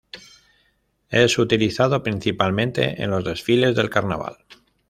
Es 1.11 1.37
utilizado 1.37 2.01
principalmente 2.01 3.03
en 3.03 3.11
los 3.11 3.23
desfiles 3.23 3.75
del 3.75 3.91
Carnaval. 3.91 4.35